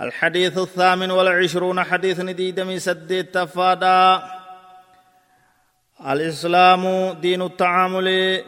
[0.00, 4.22] الحديث الثامن والعشرون حديث نديدمي سديت تفادا.
[6.00, 8.04] الإسلام دين التعامل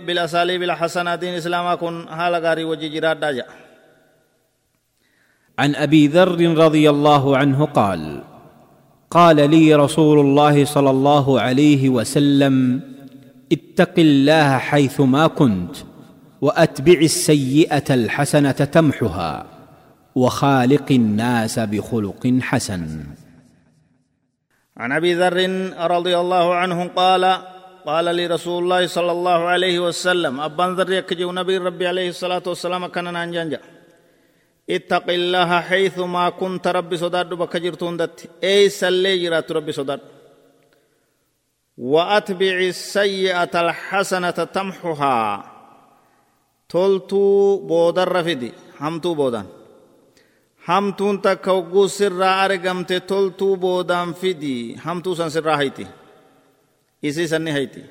[0.06, 3.44] بالأساليب الحسنة دين الإسلام كن هالا غاري وجي جراد داجا.
[5.58, 8.22] عن أبي ذر رضي الله عنه قال
[9.10, 12.80] قال لي رسول الله صلى الله عليه وسلم
[13.52, 15.76] اتق الله حيثما كنت
[16.40, 19.61] وأتبع السيئة الحسنة تمحها.
[20.14, 23.04] وخالق الناس بخلق حسن.
[24.76, 25.38] عن أبي ذر
[25.90, 27.42] رضي الله عنه قال
[27.86, 32.42] قال لي رسول الله صلى الله عليه وسلم أبان ذر يكجو نبي ربي عليه الصلاة
[32.46, 33.60] والسلام كان نانجانجا.
[34.70, 38.30] اتق الله حيث ما كنت ربي صداد بك جرتون دت.
[38.44, 40.00] أي سلي جرات ربي صداد.
[41.78, 45.44] وأتبع السيئة الحسنة تمحها
[46.68, 48.52] تلتو بودر رفدي.
[48.80, 49.46] همتو بودان.
[50.66, 54.74] Hamtuun takka hogguu sirraa argamte toltuu boodaan fidi.
[54.74, 55.86] Hamtuu san sirraa hayti
[57.02, 57.82] isii sanni hayti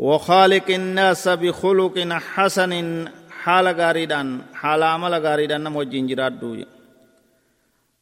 [0.00, 2.72] وخالق الناس بخلق حسن
[3.30, 6.56] حال غاريدان حال عمل غاريدان نمو جنجرات دو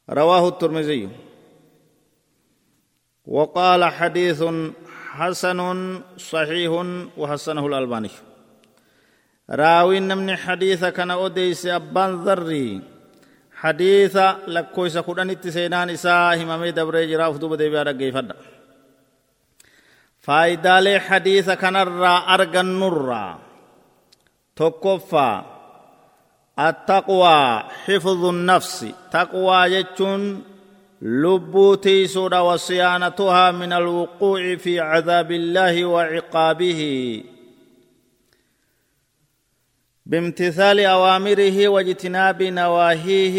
[0.09, 1.09] رواه الترمذي
[3.25, 4.43] وقال حديث
[5.11, 5.59] حسن
[6.17, 6.71] صحيح
[7.17, 8.09] وحسنه الألباني
[9.49, 12.81] راوي من حديث كان أديس أبان ذري
[13.61, 18.31] حديث لكويس كودان اتسينان إساء همامي دبري جراف دوب دي بيارا گيفد
[20.21, 23.39] فايدالي حديث كان الرا أرغن نرى
[24.55, 25.41] تكفى
[26.59, 30.43] التقوى حفظ النفس تقوى يجون
[31.01, 36.81] لبوتي سورة وصيانتها من الوقوع في عذاب الله وعقابه
[40.09, 43.37] بامتثال أوامره واجتناب نواهيه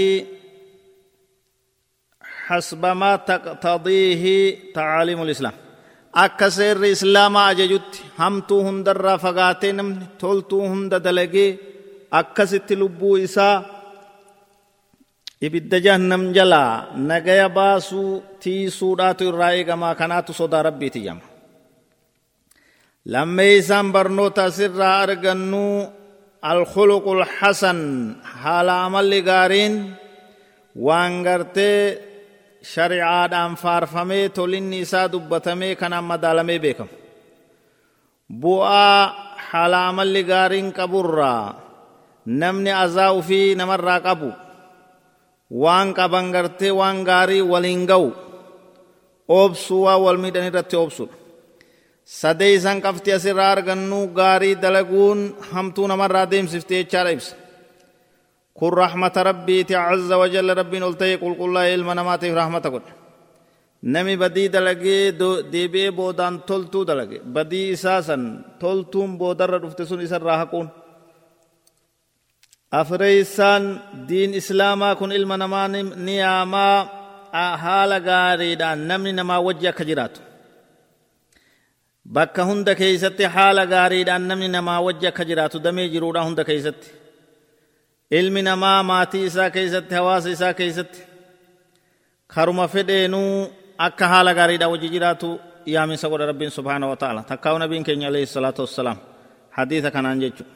[2.46, 4.24] حسب ما تقتضيه
[4.78, 5.52] تعاليم الإسلام
[6.24, 11.50] akka seerri islaamaa ajajutti hamtuu hundarraa fagaatee namni toltuu hunda dalagee
[12.20, 13.56] akkasitti lubbuu isaa
[15.46, 16.72] ibidda jahannam jalaa
[17.10, 18.10] nagaya baasuu
[18.42, 21.24] tiisuudhaatu irraa eegamaa kanaatu sodaa rabbiiti jama
[23.14, 25.76] lammee isaan barnoota asirraa argannuu
[26.44, 29.94] الخلق الحسن حال عمل غارين
[30.76, 31.98] وانغرتي
[32.60, 36.92] shari'aadhaan faarfamee tolinni isaa dubbatamee kanaan madaalamee beekama
[38.42, 39.00] bu'aa
[39.48, 41.56] haala amalli gaariin qaburraa
[42.42, 44.30] namni azaa ufii namarraa qabu
[45.62, 48.08] waan qaban gartee waan gaarii waliin ga'u
[49.38, 51.16] oobsuu waan wal miidhan irratti oobsudha
[52.18, 55.20] sadee isan qabxii asirraa argannu gaarii dalaguun
[55.52, 57.34] hamtuu namarraa deemsifte jechaadha ibsa
[58.58, 62.92] kun rahmata rabbiiti azza wajalla rabbiin ol ta'e qulqullaa'ee ilma namaatiif rahmata godhe
[63.94, 65.02] nami badii dalagee
[65.52, 68.22] deebi'ee boodaan toltuu dalage badii isaa san
[68.62, 70.66] toltuun boodarra dhufte sun isarraa haquun
[72.80, 73.64] afreeysaan
[74.08, 75.68] diin islaamaa kun ilma namaa
[76.06, 76.76] ni yaamaa
[77.62, 80.20] haala gaariidhaan namni namaa wajji akka jiraatu
[82.16, 86.88] bakka hunda keeysatti haala gaariidhaan namni namaa wajji akka jiraatu damee jiruudha hunda keeysatti
[88.18, 91.00] ilmi namaa maatii isaa keeysatti hawaasa isaa keeysatti
[92.34, 93.32] karuma fedheenuu
[93.86, 95.28] akka haala gaariidhaan wajji jiraatu
[95.74, 98.98] yaaminsa godha rabbiin subhaana wa ta'ala takkaa'u nabiin keenya alayhi salaatu wassalaam
[99.56, 100.52] hadiisa kanaan jechuudha